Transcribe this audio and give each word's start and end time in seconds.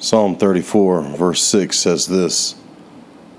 Psalm 0.00 0.36
34, 0.36 1.02
verse 1.16 1.42
6 1.42 1.76
says 1.76 2.06
this 2.06 2.54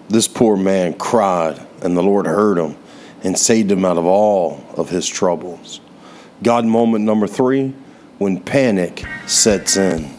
This 0.09 0.27
poor 0.27 0.57
man 0.57 0.93
cried, 0.93 1.65
and 1.81 1.95
the 1.95 2.03
Lord 2.03 2.25
heard 2.25 2.57
him 2.57 2.75
and 3.23 3.39
saved 3.39 3.71
him 3.71 3.85
out 3.85 3.97
of 3.97 4.05
all 4.05 4.61
of 4.75 4.89
his 4.89 5.07
troubles. 5.07 5.79
God 6.43 6.65
moment 6.65 7.05
number 7.05 7.27
three 7.27 7.73
when 8.17 8.41
panic 8.41 9.05
sets 9.25 9.77
in. 9.77 10.13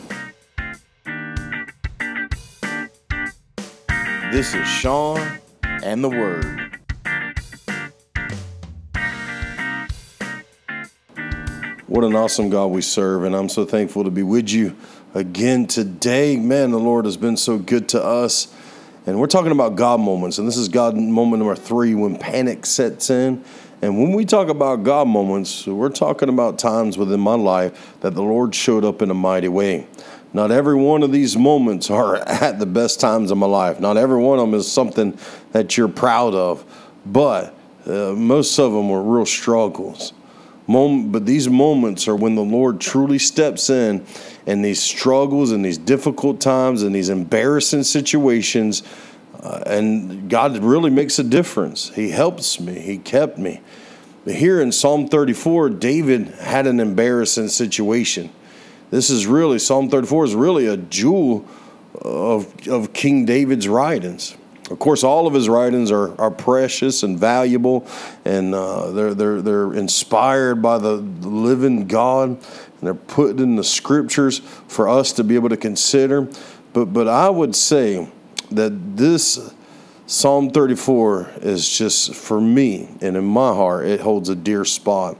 This 4.32 4.54
is 4.54 4.66
Sean 4.66 5.20
and 5.62 6.02
the 6.02 6.08
Word. 6.08 6.70
What 11.86 12.04
an 12.04 12.14
awesome 12.14 12.48
God 12.48 12.68
we 12.68 12.80
serve, 12.80 13.24
and 13.24 13.36
I'm 13.36 13.48
so 13.50 13.66
thankful 13.66 14.04
to 14.04 14.10
be 14.10 14.22
with 14.22 14.48
you 14.48 14.74
again 15.14 15.66
today. 15.66 16.36
Man, 16.36 16.70
the 16.70 16.78
Lord 16.78 17.04
has 17.04 17.16
been 17.16 17.36
so 17.36 17.58
good 17.58 17.88
to 17.90 18.02
us. 18.02 18.52
And 19.06 19.18
we're 19.18 19.26
talking 19.26 19.50
about 19.50 19.76
God 19.76 19.98
moments, 19.98 20.38
and 20.38 20.46
this 20.46 20.58
is 20.58 20.68
God 20.68 20.94
moment 20.94 21.40
number 21.40 21.56
three 21.56 21.94
when 21.94 22.16
panic 22.16 22.66
sets 22.66 23.08
in. 23.08 23.42
And 23.82 23.98
when 23.98 24.12
we 24.12 24.26
talk 24.26 24.48
about 24.48 24.84
God 24.84 25.08
moments, 25.08 25.66
we're 25.66 25.88
talking 25.88 26.28
about 26.28 26.58
times 26.58 26.98
within 26.98 27.18
my 27.18 27.34
life 27.34 27.96
that 28.00 28.14
the 28.14 28.22
Lord 28.22 28.54
showed 28.54 28.84
up 28.84 29.00
in 29.00 29.10
a 29.10 29.14
mighty 29.14 29.48
way. 29.48 29.86
Not 30.34 30.50
every 30.50 30.74
one 30.74 31.02
of 31.02 31.12
these 31.12 31.36
moments 31.36 31.90
are 31.90 32.16
at 32.28 32.58
the 32.58 32.66
best 32.66 33.00
times 33.00 33.30
of 33.30 33.38
my 33.38 33.46
life. 33.46 33.80
Not 33.80 33.96
every 33.96 34.20
one 34.20 34.38
of 34.38 34.46
them 34.46 34.54
is 34.54 34.70
something 34.70 35.18
that 35.52 35.78
you're 35.78 35.88
proud 35.88 36.34
of, 36.34 36.64
but 37.06 37.54
uh, 37.86 38.12
most 38.12 38.58
of 38.58 38.72
them 38.72 38.90
were 38.90 39.02
real 39.02 39.26
struggles. 39.26 40.12
But 40.70 41.26
these 41.26 41.48
moments 41.48 42.06
are 42.06 42.14
when 42.14 42.36
the 42.36 42.44
Lord 42.44 42.80
truly 42.80 43.18
steps 43.18 43.70
in 43.70 44.06
and 44.46 44.64
these 44.64 44.80
struggles 44.80 45.50
and 45.50 45.64
these 45.64 45.78
difficult 45.78 46.40
times 46.40 46.82
and 46.82 46.94
these 46.94 47.08
embarrassing 47.08 47.82
situations. 47.82 48.84
Uh, 49.42 49.62
and 49.66 50.30
God 50.30 50.58
really 50.58 50.90
makes 50.90 51.18
a 51.18 51.24
difference. 51.24 51.88
He 51.94 52.10
helps 52.10 52.60
me, 52.60 52.78
He 52.78 52.98
kept 52.98 53.36
me. 53.36 53.60
But 54.24 54.34
here 54.34 54.60
in 54.60 54.70
Psalm 54.70 55.08
34, 55.08 55.70
David 55.70 56.28
had 56.28 56.66
an 56.66 56.78
embarrassing 56.78 57.48
situation. 57.48 58.30
This 58.90 59.08
is 59.10 59.26
really, 59.26 59.58
Psalm 59.58 59.88
34 59.88 60.24
is 60.26 60.34
really 60.34 60.66
a 60.66 60.76
jewel 60.76 61.46
of, 61.94 62.68
of 62.68 62.92
King 62.92 63.24
David's 63.24 63.66
writings. 63.66 64.36
Of 64.70 64.78
course, 64.78 65.02
all 65.02 65.26
of 65.26 65.34
his 65.34 65.48
writings 65.48 65.90
are, 65.90 66.18
are 66.20 66.30
precious 66.30 67.02
and 67.02 67.18
valuable, 67.18 67.86
and 68.24 68.54
uh, 68.54 68.92
they're, 68.92 69.14
they're, 69.14 69.42
they're 69.42 69.74
inspired 69.74 70.62
by 70.62 70.78
the 70.78 70.92
living 70.94 71.88
God, 71.88 72.28
and 72.28 72.40
they're 72.80 72.94
put 72.94 73.40
in 73.40 73.56
the 73.56 73.64
scriptures 73.64 74.38
for 74.38 74.88
us 74.88 75.12
to 75.14 75.24
be 75.24 75.34
able 75.34 75.48
to 75.48 75.56
consider. 75.56 76.28
But, 76.72 76.86
but 76.86 77.08
I 77.08 77.28
would 77.28 77.56
say 77.56 78.08
that 78.52 78.96
this 78.96 79.52
Psalm 80.06 80.50
34 80.50 81.30
is 81.42 81.68
just, 81.68 82.14
for 82.14 82.40
me 82.40 82.88
and 83.00 83.16
in 83.16 83.24
my 83.24 83.52
heart, 83.52 83.86
it 83.86 84.00
holds 84.00 84.28
a 84.28 84.36
dear 84.36 84.64
spot. 84.64 85.16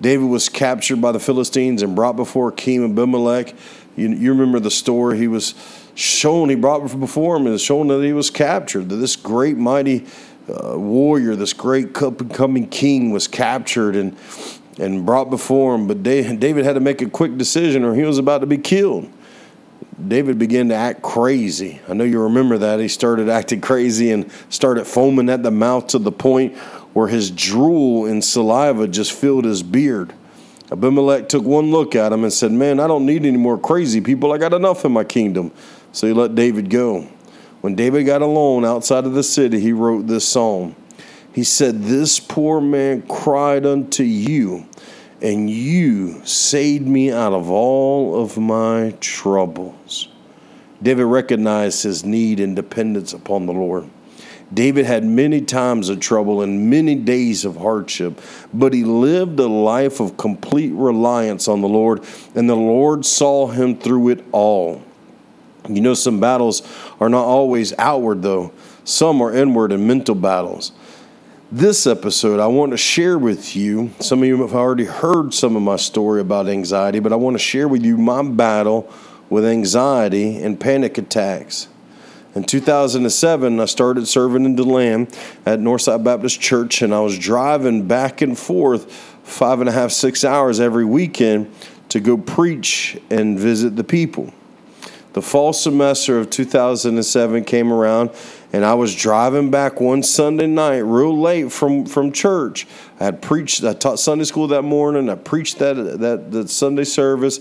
David 0.00 0.26
was 0.26 0.48
captured 0.48 1.00
by 1.00 1.12
the 1.12 1.20
Philistines 1.20 1.82
and 1.82 1.94
brought 1.94 2.16
before 2.16 2.50
King 2.52 2.84
Abimelech. 2.84 3.54
You, 3.96 4.08
you 4.10 4.32
remember 4.32 4.60
the 4.60 4.70
story. 4.70 5.18
He 5.18 5.28
was 5.28 5.54
shown, 5.94 6.48
he 6.48 6.54
brought 6.54 6.80
before 6.98 7.36
him 7.36 7.46
and 7.46 7.60
shown 7.60 7.88
that 7.88 8.02
he 8.02 8.12
was 8.12 8.30
captured, 8.30 8.88
that 8.88 8.96
this 8.96 9.16
great, 9.16 9.56
mighty 9.56 10.06
uh, 10.48 10.78
warrior, 10.78 11.36
this 11.36 11.52
great 11.52 11.94
coming 11.94 12.68
king 12.68 13.10
was 13.10 13.28
captured 13.28 13.96
and, 13.96 14.16
and 14.78 15.06
brought 15.06 15.30
before 15.30 15.74
him. 15.74 15.86
But 15.86 16.02
David 16.02 16.64
had 16.64 16.74
to 16.74 16.80
make 16.80 17.00
a 17.02 17.08
quick 17.08 17.38
decision 17.38 17.84
or 17.84 17.94
he 17.94 18.02
was 18.02 18.18
about 18.18 18.38
to 18.38 18.46
be 18.46 18.58
killed. 18.58 19.10
David 20.08 20.38
began 20.38 20.68
to 20.70 20.74
act 20.74 21.02
crazy. 21.02 21.80
I 21.88 21.94
know 21.94 22.04
you 22.04 22.20
remember 22.22 22.58
that. 22.58 22.80
He 22.80 22.88
started 22.88 23.28
acting 23.28 23.60
crazy 23.60 24.10
and 24.10 24.30
started 24.50 24.86
foaming 24.86 25.30
at 25.30 25.42
the 25.42 25.52
mouth 25.52 25.86
to 25.88 25.98
the 25.98 26.10
point 26.10 26.56
where 26.94 27.06
his 27.08 27.30
drool 27.30 28.06
and 28.06 28.24
saliva 28.24 28.88
just 28.88 29.12
filled 29.12 29.44
his 29.44 29.62
beard. 29.62 30.12
Abimelech 30.72 31.28
took 31.28 31.44
one 31.44 31.70
look 31.70 31.94
at 31.94 32.12
him 32.12 32.24
and 32.24 32.32
said, 32.32 32.52
Man, 32.52 32.80
I 32.80 32.86
don't 32.86 33.06
need 33.06 33.24
any 33.26 33.36
more 33.36 33.58
crazy 33.58 34.00
people. 34.00 34.32
I 34.32 34.38
got 34.38 34.52
enough 34.52 34.84
in 34.84 34.92
my 34.92 35.04
kingdom. 35.04 35.52
So 35.92 36.06
he 36.06 36.12
let 36.12 36.34
David 36.34 36.70
go. 36.70 37.06
When 37.60 37.74
David 37.74 38.04
got 38.04 38.22
alone 38.22 38.64
outside 38.64 39.04
of 39.04 39.14
the 39.14 39.22
city, 39.22 39.60
he 39.60 39.72
wrote 39.72 40.06
this 40.06 40.26
psalm. 40.26 40.74
He 41.32 41.44
said, 41.44 41.82
This 41.82 42.20
poor 42.20 42.60
man 42.60 43.02
cried 43.02 43.66
unto 43.66 44.02
you, 44.02 44.66
and 45.22 45.48
you 45.50 46.24
saved 46.24 46.86
me 46.86 47.10
out 47.10 47.32
of 47.32 47.50
all 47.50 48.20
of 48.20 48.38
my 48.38 48.94
troubles. 49.00 50.08
David 50.82 51.06
recognized 51.06 51.82
his 51.82 52.04
need 52.04 52.40
and 52.40 52.54
dependence 52.54 53.12
upon 53.12 53.46
the 53.46 53.52
Lord. 53.52 53.88
David 54.52 54.84
had 54.84 55.04
many 55.04 55.40
times 55.40 55.88
of 55.88 56.00
trouble 56.00 56.42
and 56.42 56.70
many 56.70 56.94
days 56.94 57.44
of 57.44 57.56
hardship, 57.56 58.20
but 58.52 58.72
he 58.72 58.84
lived 58.84 59.40
a 59.40 59.46
life 59.46 60.00
of 60.00 60.16
complete 60.16 60.72
reliance 60.72 61.48
on 61.48 61.60
the 61.60 61.68
Lord, 61.68 62.04
and 62.34 62.48
the 62.48 62.54
Lord 62.54 63.04
saw 63.04 63.46
him 63.46 63.76
through 63.76 64.10
it 64.10 64.24
all. 64.32 64.82
You 65.68 65.80
know, 65.80 65.94
some 65.94 66.20
battles 66.20 66.62
are 67.00 67.08
not 67.08 67.24
always 67.24 67.72
outward, 67.78 68.22
though, 68.22 68.52
some 68.84 69.22
are 69.22 69.34
inward 69.34 69.72
and 69.72 69.86
mental 69.86 70.14
battles. 70.14 70.72
This 71.50 71.86
episode, 71.86 72.40
I 72.40 72.46
want 72.46 72.72
to 72.72 72.76
share 72.76 73.16
with 73.16 73.54
you. 73.54 73.92
Some 74.00 74.22
of 74.22 74.28
you 74.28 74.42
have 74.42 74.54
already 74.54 74.84
heard 74.84 75.32
some 75.32 75.56
of 75.56 75.62
my 75.62 75.76
story 75.76 76.20
about 76.20 76.48
anxiety, 76.48 76.98
but 76.98 77.12
I 77.12 77.16
want 77.16 77.34
to 77.34 77.42
share 77.42 77.68
with 77.68 77.84
you 77.84 77.96
my 77.96 78.22
battle 78.22 78.92
with 79.30 79.44
anxiety 79.44 80.42
and 80.42 80.58
panic 80.58 80.98
attacks. 80.98 81.68
In 82.34 82.42
2007, 82.42 83.60
I 83.60 83.64
started 83.66 84.08
serving 84.08 84.44
in 84.44 84.56
DeLand 84.56 85.16
at 85.46 85.60
Northside 85.60 86.02
Baptist 86.02 86.40
Church, 86.40 86.82
and 86.82 86.92
I 86.92 86.98
was 86.98 87.16
driving 87.16 87.86
back 87.86 88.22
and 88.22 88.36
forth 88.36 88.92
five 89.22 89.60
and 89.60 89.68
a 89.68 89.72
half, 89.72 89.92
six 89.92 90.24
hours 90.24 90.58
every 90.58 90.84
weekend 90.84 91.52
to 91.90 92.00
go 92.00 92.16
preach 92.16 92.98
and 93.08 93.38
visit 93.38 93.76
the 93.76 93.84
people 93.84 94.32
the 95.14 95.22
fall 95.22 95.52
semester 95.52 96.18
of 96.18 96.28
2007 96.28 97.44
came 97.44 97.72
around 97.72 98.10
and 98.52 98.64
I 98.64 98.74
was 98.74 98.94
driving 98.94 99.48
back 99.48 99.80
one 99.80 100.02
Sunday 100.02 100.48
night 100.48 100.78
real 100.78 101.16
late 101.16 101.52
from, 101.52 101.86
from 101.86 102.10
church. 102.10 102.66
I 102.98 103.04
had 103.04 103.22
preached, 103.22 103.62
I 103.62 103.74
taught 103.74 104.00
Sunday 104.00 104.24
school 104.24 104.48
that 104.48 104.62
morning. 104.62 105.08
I 105.08 105.14
preached 105.14 105.60
that, 105.60 105.74
that, 106.00 106.32
that 106.32 106.50
Sunday 106.50 106.82
service. 106.82 107.38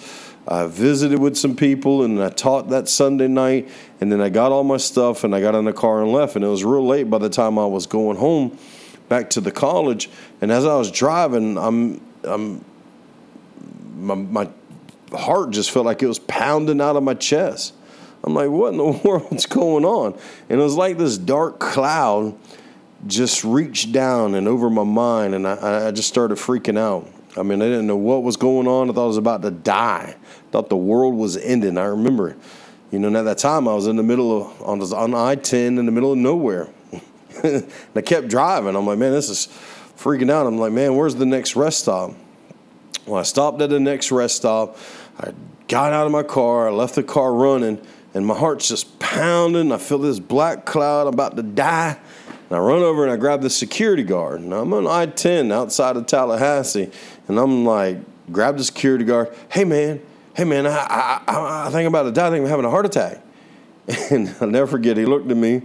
I 0.48 0.68
visited 0.68 1.20
with 1.20 1.38
some 1.38 1.56
people 1.56 2.04
and 2.04 2.22
I 2.22 2.30
taught 2.30 2.70
that 2.70 2.90
Sunday 2.90 3.28
night. 3.28 3.70
And 4.02 4.12
then 4.12 4.22
I 4.22 4.30
got 4.30 4.52
all 4.52 4.64
my 4.64 4.78
stuff 4.78 5.24
and 5.24 5.34
I 5.34 5.42
got 5.42 5.56
in 5.56 5.66
the 5.66 5.74
car 5.74 6.02
and 6.02 6.12
left. 6.12 6.36
And 6.36 6.44
it 6.44 6.50
was 6.50 6.64
real 6.64 6.86
late 6.86 7.10
by 7.10 7.18
the 7.18 7.30
time 7.30 7.58
I 7.58 7.66
was 7.66 7.88
going 7.88 8.18
home 8.18 8.58
back 9.08 9.30
to 9.32 9.42
the 9.42 9.52
college. 9.52 10.10
And 10.42 10.52
as 10.52 10.66
I 10.66 10.76
was 10.76 10.92
driving, 10.92 11.58
I'm, 11.58 12.02
I'm, 12.24 12.66
my, 13.96 14.16
my 14.16 14.50
heart 15.14 15.52
just 15.52 15.72
felt 15.72 15.86
like 15.86 16.04
it 16.04 16.08
was 16.08 16.20
pounding 16.20 16.82
out 16.82 16.96
of 16.96 17.04
my 17.04 17.14
chest. 17.14 17.74
I'm 18.24 18.34
like, 18.34 18.50
what 18.50 18.74
in 18.74 18.78
the 18.78 19.02
world's 19.04 19.46
going 19.46 19.86
on? 19.86 20.18
And 20.50 20.60
it 20.60 20.64
was 20.64 20.76
like 20.76 20.98
this 20.98 21.18
dark 21.18 21.60
cloud 21.60 22.38
just 23.06 23.44
reached 23.44 23.92
down 23.92 24.34
and 24.36 24.48
over 24.48 24.70
my 24.70 24.84
mind, 24.84 25.36
and 25.36 25.46
I, 25.46 25.88
I 25.88 25.92
just 25.92 26.08
started 26.08 26.38
freaking 26.38 26.78
out. 26.78 27.08
I 27.36 27.44
mean, 27.44 27.62
I 27.62 27.66
didn't 27.66 27.88
know 27.88 27.96
what 27.96 28.24
was 28.24 28.38
going 28.38 28.68
on. 28.68 28.90
I 28.90 28.94
thought 28.94 29.06
I 29.06 29.08
was 29.08 29.18
about 29.18 29.42
to 29.42 29.52
die. 29.52 30.16
I 30.16 30.52
thought 30.52 30.70
the 30.70 30.78
world 30.78 31.16
was 31.16 31.36
ending. 31.38 31.78
I 31.78 31.86
remember, 31.86 32.36
you 32.92 33.00
know, 33.00 33.18
at 33.18 33.24
that 33.24 33.40
time 33.40 33.68
I 33.68 33.74
was 33.74 33.88
in 33.88 33.96
the 33.96 34.04
middle 34.04 34.42
of 34.42 34.62
on, 34.62 34.82
on 34.82 35.16
I 35.16 35.36
10 35.36 35.78
in 35.78 35.86
the 35.86 35.92
middle 35.92 36.12
of 36.12 36.18
nowhere. 36.18 36.70
and 37.44 37.68
I 37.96 38.02
kept 38.02 38.28
driving. 38.28 38.76
I'm 38.76 38.86
like, 38.86 39.00
man, 39.00 39.12
this 39.12 39.30
is 39.30 39.48
freaking 39.98 40.30
out. 40.30 40.46
I'm 40.46 40.58
like, 40.58 40.72
man, 40.72 40.96
where's 40.96 41.16
the 41.16 41.26
next 41.26 41.56
rest 41.56 41.80
stop? 41.80 42.12
Well, 43.06 43.20
I 43.20 43.24
stopped 43.24 43.62
at 43.62 43.70
the 43.70 43.80
next 43.80 44.12
rest 44.12 44.36
stop. 44.36 44.78
I 45.20 45.34
got 45.68 45.92
out 45.92 46.06
of 46.06 46.12
my 46.12 46.24
car, 46.24 46.68
I 46.68 46.72
left 46.72 46.96
the 46.96 47.04
car 47.04 47.34
running, 47.34 47.82
and 48.14 48.26
my 48.26 48.36
heart's 48.38 48.68
just 48.68 49.00
pounding. 49.00 49.72
I 49.72 49.78
feel 49.78 49.98
this 49.98 50.20
black 50.20 50.66
cloud, 50.66 51.08
I'm 51.08 51.14
about 51.14 51.36
to 51.36 51.44
die. 51.44 51.98
And 52.54 52.62
I 52.62 52.66
run 52.66 52.84
over 52.84 53.04
and 53.04 53.12
I 53.12 53.16
grab 53.16 53.42
the 53.42 53.50
security 53.50 54.04
guard. 54.04 54.42
And 54.42 54.54
I'm 54.54 54.72
on 54.76 54.86
I 54.86 55.08
10 55.08 55.52
outside 55.52 55.98
of 55.98 56.06
Tallahassee. 56.06 56.92
And 57.28 57.40
I'm 57.40 57.66
like, 57.66 57.98
grab 58.32 58.58
the 58.58 58.64
security 58.64 59.06
guard. 59.06 59.36
Hey, 59.50 59.64
man, 59.64 60.00
hey, 60.36 60.44
man, 60.44 60.68
I, 60.68 61.24
I, 61.28 61.66
I 61.66 61.70
think 61.72 61.88
I'm 61.88 61.88
about 61.88 62.04
to 62.04 62.12
die. 62.12 62.28
I 62.28 62.30
think 62.30 62.44
I'm 62.44 62.50
having 62.50 62.66
a 62.66 62.70
heart 62.70 62.86
attack. 62.86 63.22
And 64.12 64.36
I'll 64.40 64.48
never 64.48 64.68
forget, 64.68 64.98
he 64.98 65.06
looked 65.06 65.32
at 65.32 65.36
me, 65.36 65.64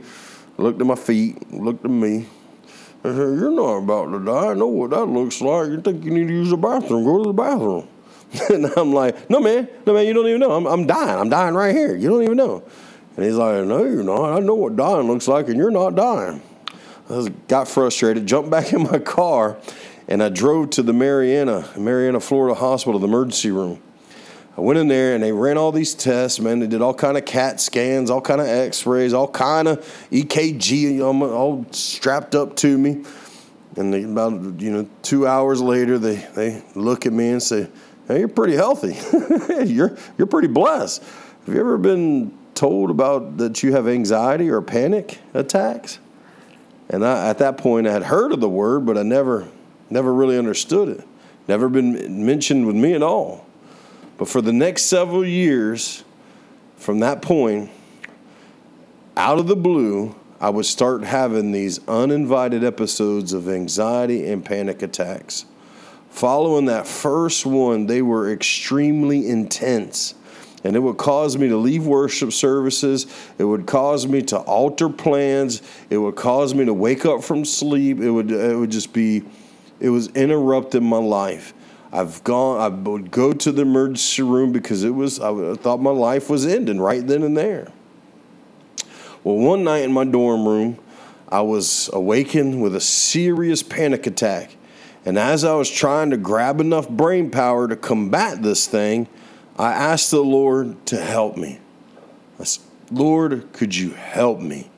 looked 0.56 0.80
at 0.80 0.86
my 0.86 0.94
feet, 0.94 1.52
looked 1.52 1.84
at 1.84 1.90
me. 1.90 2.26
I 3.04 3.10
said, 3.10 3.16
You're 3.16 3.50
not 3.50 3.76
about 3.76 4.10
to 4.10 4.24
die. 4.24 4.52
I 4.52 4.54
know 4.54 4.68
what 4.68 4.88
that 4.90 5.04
looks 5.04 5.42
like. 5.42 5.68
You 5.68 5.82
think 5.82 6.06
you 6.06 6.10
need 6.10 6.28
to 6.28 6.32
use 6.32 6.48
the 6.48 6.56
bathroom? 6.56 7.04
Go 7.04 7.22
to 7.22 7.28
the 7.28 7.34
bathroom. 7.34 7.86
and 8.48 8.64
I'm 8.78 8.94
like, 8.94 9.28
no, 9.28 9.40
man, 9.40 9.68
no, 9.84 9.92
man, 9.92 10.06
you 10.06 10.14
don't 10.14 10.26
even 10.26 10.40
know. 10.40 10.52
I'm, 10.52 10.66
I'm 10.66 10.86
dying. 10.86 11.20
I'm 11.20 11.28
dying 11.28 11.54
right 11.54 11.74
here. 11.74 11.94
You 11.94 12.08
don't 12.08 12.22
even 12.22 12.38
know. 12.38 12.62
And 13.14 13.26
he's 13.26 13.34
like, 13.34 13.62
no, 13.66 13.84
you're 13.84 14.02
not. 14.02 14.32
I 14.32 14.40
know 14.40 14.54
what 14.54 14.74
dying 14.74 15.06
looks 15.06 15.28
like, 15.28 15.48
and 15.48 15.58
you're 15.58 15.70
not 15.70 15.94
dying. 15.94 16.40
I 17.10 17.28
got 17.48 17.68
frustrated, 17.68 18.26
jumped 18.26 18.50
back 18.50 18.72
in 18.72 18.82
my 18.82 18.98
car, 18.98 19.56
and 20.08 20.22
I 20.22 20.28
drove 20.28 20.70
to 20.70 20.82
the 20.82 20.92
Marianna, 20.92 21.68
Marianna, 21.76 22.20
Florida 22.20 22.54
hospital, 22.54 23.00
the 23.00 23.06
emergency 23.06 23.50
room. 23.50 23.80
I 24.56 24.60
went 24.60 24.78
in 24.78 24.88
there 24.88 25.14
and 25.14 25.22
they 25.22 25.30
ran 25.30 25.56
all 25.56 25.70
these 25.70 25.94
tests, 25.94 26.40
man. 26.40 26.58
They 26.58 26.66
did 26.66 26.82
all 26.82 26.92
kind 26.92 27.16
of 27.16 27.24
CAT 27.24 27.60
scans, 27.60 28.10
all 28.10 28.20
kind 28.20 28.40
of 28.40 28.48
X-rays, 28.48 29.12
all 29.12 29.28
kind 29.28 29.68
of 29.68 29.78
EKG, 30.10 31.00
um, 31.00 31.22
all 31.22 31.64
strapped 31.70 32.34
up 32.34 32.56
to 32.56 32.76
me. 32.76 33.04
And 33.76 33.94
they, 33.94 34.02
about 34.02 34.60
you 34.60 34.72
know 34.72 34.88
two 35.02 35.28
hours 35.28 35.60
later, 35.60 35.96
they 35.96 36.16
they 36.16 36.64
look 36.74 37.06
at 37.06 37.12
me 37.12 37.28
and 37.28 37.40
say, 37.40 37.68
"Hey, 38.08 38.18
you're 38.18 38.26
pretty 38.26 38.54
healthy. 38.54 38.98
you're 39.64 39.96
you're 40.16 40.26
pretty 40.26 40.48
blessed. 40.48 41.04
Have 41.46 41.54
you 41.54 41.60
ever 41.60 41.78
been 41.78 42.36
told 42.54 42.90
about 42.90 43.36
that 43.36 43.62
you 43.62 43.72
have 43.72 43.86
anxiety 43.86 44.50
or 44.50 44.60
panic 44.60 45.20
attacks?" 45.34 46.00
And 46.88 47.04
I, 47.04 47.28
at 47.28 47.38
that 47.38 47.58
point, 47.58 47.86
I 47.86 47.92
had 47.92 48.04
heard 48.04 48.32
of 48.32 48.40
the 48.40 48.48
word, 48.48 48.86
but 48.86 48.96
I 48.96 49.02
never 49.02 49.48
never 49.90 50.12
really 50.12 50.38
understood 50.38 50.88
it. 50.88 51.06
Never 51.46 51.68
been 51.68 52.26
mentioned 52.26 52.66
with 52.66 52.76
me 52.76 52.94
at 52.94 53.02
all. 53.02 53.46
But 54.18 54.28
for 54.28 54.42
the 54.42 54.52
next 54.52 54.82
several 54.82 55.24
years, 55.24 56.04
from 56.76 57.00
that 57.00 57.22
point, 57.22 57.70
out 59.16 59.38
of 59.38 59.46
the 59.46 59.56
blue, 59.56 60.14
I 60.40 60.50
would 60.50 60.66
start 60.66 61.02
having 61.02 61.52
these 61.52 61.80
uninvited 61.88 62.62
episodes 62.64 63.32
of 63.32 63.48
anxiety 63.48 64.30
and 64.30 64.44
panic 64.44 64.82
attacks. 64.82 65.46
Following 66.10 66.66
that 66.66 66.86
first 66.86 67.46
one, 67.46 67.86
they 67.86 68.02
were 68.02 68.32
extremely 68.32 69.28
intense. 69.28 70.14
And 70.64 70.74
it 70.74 70.80
would 70.80 70.96
cause 70.96 71.36
me 71.38 71.48
to 71.48 71.56
leave 71.56 71.86
worship 71.86 72.32
services. 72.32 73.06
It 73.38 73.44
would 73.44 73.66
cause 73.66 74.06
me 74.06 74.22
to 74.22 74.38
alter 74.38 74.88
plans. 74.88 75.62
It 75.88 75.98
would 75.98 76.16
cause 76.16 76.54
me 76.54 76.64
to 76.64 76.74
wake 76.74 77.06
up 77.06 77.22
from 77.22 77.44
sleep. 77.44 78.00
It 78.00 78.10
would, 78.10 78.30
it 78.30 78.56
would 78.56 78.70
just 78.70 78.92
be, 78.92 79.22
it 79.78 79.90
was 79.90 80.08
interrupting 80.08 80.84
my 80.84 80.98
life. 80.98 81.54
I've 81.92 82.22
gone. 82.24 82.60
I 82.60 82.68
would 82.68 83.10
go 83.10 83.32
to 83.32 83.52
the 83.52 83.62
emergency 83.62 84.22
room 84.22 84.52
because 84.52 84.84
it 84.84 84.90
was. 84.90 85.20
I 85.20 85.54
thought 85.54 85.80
my 85.80 85.90
life 85.90 86.28
was 86.28 86.46
ending 86.46 86.80
right 86.80 87.06
then 87.06 87.22
and 87.22 87.36
there. 87.36 87.72
Well, 89.24 89.36
one 89.36 89.64
night 89.64 89.84
in 89.84 89.92
my 89.92 90.04
dorm 90.04 90.46
room, 90.46 90.78
I 91.28 91.40
was 91.40 91.88
awakened 91.92 92.62
with 92.62 92.74
a 92.74 92.80
serious 92.80 93.62
panic 93.62 94.06
attack, 94.06 94.56
and 95.06 95.18
as 95.18 95.44
I 95.44 95.54
was 95.54 95.70
trying 95.70 96.10
to 96.10 96.16
grab 96.16 96.60
enough 96.60 96.88
brain 96.88 97.30
power 97.30 97.66
to 97.66 97.76
combat 97.76 98.42
this 98.42 98.66
thing, 98.66 99.08
I 99.58 99.72
asked 99.72 100.12
the 100.12 100.22
Lord 100.22 100.86
to 100.86 100.96
help 100.96 101.36
me. 101.36 101.58
I 102.38 102.44
said, 102.44 102.64
Lord, 102.90 103.52
could 103.52 103.74
you 103.74 103.90
help 103.90 104.40
me? 104.40 104.70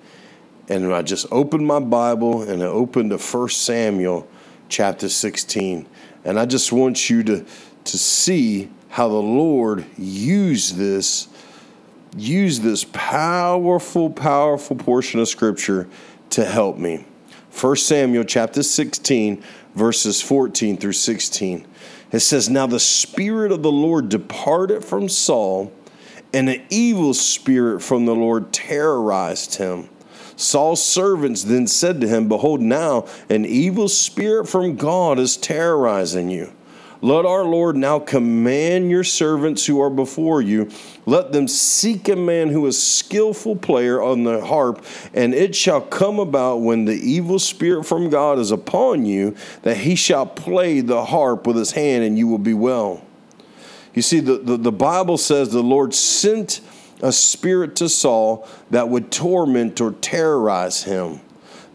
And 0.69 0.93
I 0.93 1.03
just 1.03 1.27
opened 1.31 1.67
my 1.67 1.81
Bible 1.81 2.43
and 2.43 2.63
I 2.63 2.67
opened 2.67 3.11
to 3.11 3.19
1 3.19 3.49
Samuel 3.51 4.27
chapter 4.69 5.09
16 5.09 5.87
and 6.25 6.39
I 6.39 6.47
just 6.47 6.73
want 6.73 7.11
you 7.11 7.23
to, 7.25 7.45
to 7.85 7.99
see 7.99 8.71
how 8.89 9.09
the 9.09 9.15
Lord 9.15 9.85
used 9.99 10.77
this, 10.77 11.29
used 12.17 12.63
this 12.63 12.85
powerful, 12.93 14.11
powerful 14.11 14.77
portion 14.77 15.21
of 15.21 15.29
scripture 15.29 15.89
to 16.31 16.45
help 16.45 16.79
me. 16.79 17.05
1 17.59 17.77
Samuel 17.77 18.25
chapter 18.25 18.63
16, 18.63 19.43
verses 19.75 20.23
14 20.23 20.77
through 20.77 20.93
16. 20.93 21.67
It 22.13 22.21
says, 22.21 22.49
Now 22.49 22.67
the 22.67 22.81
Spirit 22.81 23.53
of 23.53 23.63
the 23.63 23.73
Lord 23.73 24.09
departed 24.09 24.85
from 24.85 25.09
Saul, 25.09 25.73
and 26.33 26.49
an 26.49 26.63
evil 26.71 27.15
spirit 27.15 27.81
from 27.83 28.07
the 28.07 28.15
Lord 28.15 28.53
terrorized 28.53 29.57
him. 29.57 29.89
Saul's 30.37 30.83
servants 30.83 31.43
then 31.43 31.67
said 31.67 32.01
to 32.01 32.09
him, 32.09 32.29
Behold, 32.29 32.61
now 32.61 33.07
an 33.29 33.45
evil 33.45 33.89
spirit 33.89 34.49
from 34.49 34.77
God 34.77 35.19
is 35.19 35.37
terrorizing 35.37 36.31
you. 36.31 36.53
Let 37.03 37.25
our 37.25 37.45
Lord 37.45 37.77
now 37.77 37.99
command 37.99 38.91
your 38.91 39.05
servants 39.05 39.65
who 39.65 39.81
are 39.81 39.89
before 39.89 40.43
you. 40.43 40.71
Let 41.07 41.33
them 41.33 41.49
seek 41.49 42.09
a 42.11 42.17
man 42.17 42.49
who 42.51 42.67
is 42.67 42.81
skillful 42.81 43.57
player 43.57 44.03
on 44.03 44.25
the 44.25 44.45
harp, 44.45 44.85
and 45.15 45.33
it 45.33 45.57
shall 45.57 45.81
come 45.81 46.19
about 46.19 46.57
when 46.57 46.85
the 46.85 46.93
evil 46.93 47.39
spirit 47.39 47.85
from 47.85 48.11
God 48.11 48.39
is 48.39 48.51
upon 48.51 49.07
you 49.07 49.35
that 49.63 49.79
he 49.79 49.95
shall 49.95 50.27
play 50.27 50.83
the 50.83 51.07
harp 51.07 51.47
with 51.47 51.57
his 51.57 51.73
hand, 51.73 52.05
and 52.05 52.19
you 52.19 52.29
will 52.29 52.39
be 52.39 52.55
well. 52.55 53.03
You 53.95 54.03
see, 54.03 54.21
the, 54.21 54.37
the, 54.37 54.57
the 54.59 54.73
Bible 54.73 55.17
says 55.17 55.51
the 55.51 55.63
Lord 55.63 55.95
sent 55.95 56.61
a 57.03 57.13
spirit 57.13 57.77
to 57.77 57.89
Saul 57.89 58.47
that 58.71 58.91
would 58.91 59.11
torment 59.11 59.81
or 59.81 59.93
terrorize 59.93 60.83
him. 60.83 61.21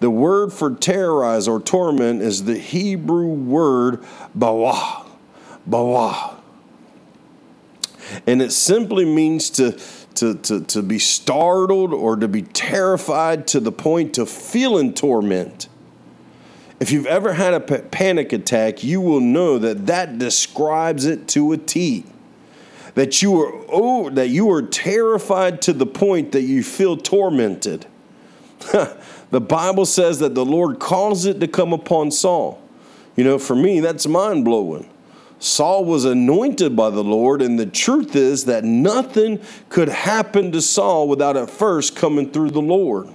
The 0.01 0.11
word 0.11 0.53
for 0.53 0.75
terrorize 0.75 1.47
or 1.47 1.59
torment 1.59 2.21
is 2.21 2.43
the 2.43 2.57
Hebrew 2.57 3.25
word 3.25 4.03
bawah. 4.37 5.04
Bawah. 5.69 6.35
And 8.27 8.41
it 8.41 8.51
simply 8.51 9.05
means 9.05 9.49
to, 9.51 9.79
to, 10.15 10.35
to, 10.35 10.61
to 10.61 10.81
be 10.83 10.99
startled 10.99 11.93
or 11.93 12.15
to 12.15 12.27
be 12.27 12.43
terrified 12.43 13.47
to 13.47 13.59
the 13.59 13.71
point 13.71 14.17
of 14.17 14.29
feeling 14.29 14.93
torment. 14.93 15.67
If 16.79 16.91
you've 16.91 17.07
ever 17.07 17.33
had 17.33 17.53
a 17.53 17.59
panic 17.59 18.33
attack, 18.33 18.83
you 18.83 19.01
will 19.01 19.21
know 19.21 19.57
that 19.57 19.87
that 19.87 20.17
describes 20.17 21.05
it 21.05 21.27
to 21.29 21.51
a 21.53 21.57
T 21.57 22.05
that 22.95 23.21
you 23.21 23.39
are 23.41 23.53
oh, 23.69 24.09
that 24.09 24.29
you 24.29 24.49
are 24.49 24.61
terrified 24.61 25.61
to 25.61 25.73
the 25.73 25.85
point 25.85 26.31
that 26.31 26.41
you 26.41 26.63
feel 26.63 26.97
tormented. 26.97 27.85
the 29.31 29.41
Bible 29.41 29.85
says 29.85 30.19
that 30.19 30.33
the 30.33 30.45
Lord 30.45 30.79
caused 30.79 31.27
it 31.27 31.39
to 31.41 31.47
come 31.47 31.73
upon 31.73 32.09
Saul. 32.09 32.61
You 33.15 33.23
know, 33.23 33.37
for 33.37 33.55
me, 33.55 33.81
that's 33.81 34.07
mind 34.07 34.43
blowing. 34.43 34.89
Saul 35.45 35.85
was 35.85 36.05
anointed 36.05 36.75
by 36.75 36.89
the 36.89 37.03
Lord, 37.03 37.39
and 37.43 37.59
the 37.59 37.67
truth 37.67 38.15
is 38.15 38.45
that 38.45 38.63
nothing 38.63 39.39
could 39.69 39.89
happen 39.89 40.51
to 40.53 40.59
Saul 40.59 41.07
without 41.07 41.37
at 41.37 41.51
first 41.51 41.95
coming 41.95 42.31
through 42.31 42.49
the 42.49 42.63
Lord. 42.63 43.09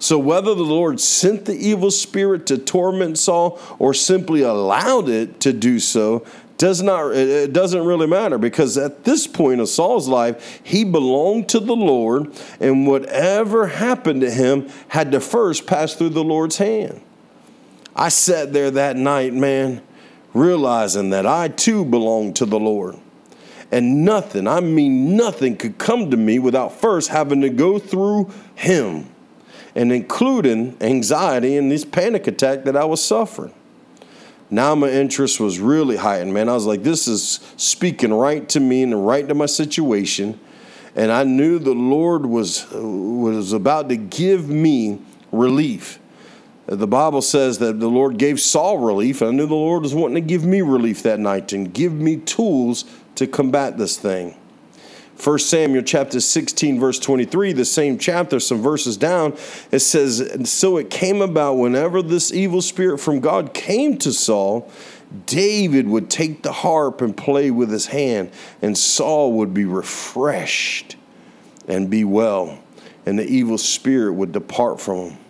So, 0.00 0.18
whether 0.18 0.52
the 0.52 0.64
Lord 0.64 0.98
sent 0.98 1.44
the 1.44 1.54
evil 1.54 1.92
spirit 1.92 2.46
to 2.46 2.58
torment 2.58 3.18
Saul 3.18 3.60
or 3.78 3.94
simply 3.94 4.42
allowed 4.42 5.08
it 5.08 5.38
to 5.40 5.52
do 5.52 5.78
so 5.78 6.26
does 6.58 6.82
not 6.82 7.12
it 7.14 7.52
doesn't 7.52 7.84
really 7.84 8.08
matter 8.08 8.36
because 8.36 8.76
at 8.76 9.04
this 9.04 9.28
point 9.28 9.60
of 9.60 9.68
Saul's 9.68 10.08
life 10.08 10.60
he 10.64 10.82
belonged 10.82 11.48
to 11.50 11.60
the 11.60 11.76
Lord 11.76 12.32
and 12.58 12.86
whatever 12.86 13.68
happened 13.68 14.22
to 14.22 14.30
him 14.30 14.68
had 14.88 15.12
to 15.12 15.20
first 15.20 15.66
pass 15.66 15.94
through 15.94 16.10
the 16.10 16.24
Lord's 16.24 16.58
hand. 16.58 17.00
I 17.94 18.08
sat 18.08 18.52
there 18.52 18.72
that 18.72 18.96
night, 18.96 19.32
man, 19.34 19.80
realizing 20.34 21.10
that 21.10 21.26
I 21.26 21.48
too 21.48 21.84
belonged 21.84 22.36
to 22.36 22.46
the 22.46 22.58
Lord. 22.58 22.96
And 23.70 24.04
nothing, 24.04 24.46
I 24.46 24.60
mean 24.60 25.16
nothing 25.16 25.56
could 25.56 25.78
come 25.78 26.10
to 26.10 26.16
me 26.16 26.38
without 26.38 26.72
first 26.72 27.08
having 27.08 27.40
to 27.40 27.48
go 27.48 27.78
through 27.78 28.30
him 28.54 29.08
and 29.74 29.92
including 29.92 30.76
anxiety 30.80 31.56
and 31.56 31.70
this 31.70 31.84
panic 31.84 32.26
attack 32.26 32.64
that 32.64 32.76
I 32.76 32.84
was 32.84 33.02
suffering. 33.02 33.54
Now 34.50 34.74
my 34.74 34.90
interest 34.90 35.40
was 35.40 35.58
really 35.58 35.96
heightened, 35.96 36.32
man. 36.32 36.48
I 36.48 36.52
was 36.52 36.66
like, 36.66 36.82
this 36.82 37.08
is 37.08 37.40
speaking 37.56 38.12
right 38.12 38.48
to 38.50 38.60
me 38.60 38.82
and 38.82 39.06
right 39.06 39.26
to 39.26 39.34
my 39.34 39.46
situation. 39.46 40.38
And 40.94 41.10
I 41.10 41.24
knew 41.24 41.58
the 41.58 41.74
Lord 41.74 42.26
was, 42.26 42.66
was 42.70 43.52
about 43.52 43.88
to 43.88 43.96
give 43.96 44.48
me 44.48 45.00
relief. 45.32 45.98
The 46.66 46.86
Bible 46.86 47.20
says 47.20 47.58
that 47.58 47.78
the 47.78 47.88
Lord 47.88 48.16
gave 48.16 48.40
Saul 48.40 48.78
relief. 48.78 49.20
I 49.20 49.30
knew 49.30 49.46
the 49.46 49.54
Lord 49.54 49.82
was 49.82 49.94
wanting 49.94 50.14
to 50.14 50.26
give 50.26 50.44
me 50.44 50.62
relief 50.62 51.02
that 51.02 51.20
night 51.20 51.52
and 51.52 51.72
give 51.72 51.92
me 51.92 52.16
tools 52.16 52.84
to 53.16 53.26
combat 53.26 53.76
this 53.76 53.98
thing. 53.98 54.34
1 55.22 55.38
Samuel 55.38 55.82
chapter 55.82 56.20
16, 56.20 56.80
verse 56.80 56.98
23, 56.98 57.52
the 57.52 57.64
same 57.64 57.98
chapter, 57.98 58.40
some 58.40 58.60
verses 58.60 58.96
down, 58.96 59.32
it 59.70 59.78
says, 59.78 60.20
And 60.20 60.48
so 60.48 60.76
it 60.76 60.90
came 60.90 61.22
about 61.22 61.54
whenever 61.54 62.02
this 62.02 62.32
evil 62.32 62.60
spirit 62.60 62.98
from 62.98 63.20
God 63.20 63.54
came 63.54 63.96
to 63.98 64.12
Saul, 64.12 64.70
David 65.26 65.86
would 65.86 66.10
take 66.10 66.42
the 66.42 66.52
harp 66.52 67.00
and 67.00 67.16
play 67.16 67.50
with 67.50 67.70
his 67.70 67.86
hand, 67.86 68.32
and 68.60 68.76
Saul 68.76 69.34
would 69.34 69.54
be 69.54 69.64
refreshed 69.64 70.96
and 71.68 71.88
be 71.88 72.02
well, 72.04 72.58
and 73.06 73.18
the 73.18 73.26
evil 73.26 73.58
spirit 73.58 74.14
would 74.14 74.32
depart 74.32 74.80
from 74.80 75.10
him. 75.10 75.23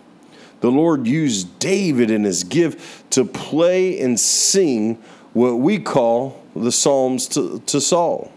The 0.61 0.71
Lord 0.71 1.07
used 1.07 1.59
David 1.59 2.09
in 2.09 2.23
his 2.23 2.43
gift 2.43 3.11
to 3.11 3.25
play 3.25 3.99
and 3.99 4.19
sing 4.19 4.95
what 5.33 5.59
we 5.59 5.79
call 5.79 6.43
the 6.55 6.71
Psalms 6.71 7.27
to, 7.29 7.59
to 7.65 7.81
Saul. 7.81 8.31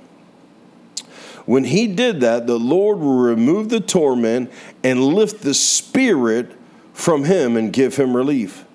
When 1.46 1.64
he 1.64 1.86
did 1.86 2.20
that, 2.20 2.46
the 2.46 2.58
Lord 2.58 2.98
will 2.98 3.18
remove 3.18 3.70
the 3.70 3.80
torment 3.80 4.52
and 4.84 5.02
lift 5.02 5.42
the 5.42 5.54
spirit 5.54 6.52
from 6.92 7.24
him 7.24 7.56
and 7.56 7.72
give 7.72 7.96
him 7.96 8.14
relief. 8.14 8.66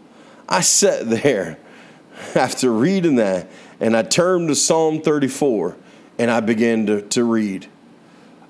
I 0.50 0.62
sat 0.62 1.10
there 1.10 1.60
after 2.36 2.72
reading 2.72 3.18
that 3.18 3.48
and 3.80 3.98
I 3.98 4.02
turned 4.04 4.48
to 4.48 4.56
Psalm 4.56 5.02
34 5.02 5.76
and 6.18 6.32
I 6.32 6.40
began 6.40 6.86
to, 6.86 7.02
to 7.02 7.24
read. 7.24 7.68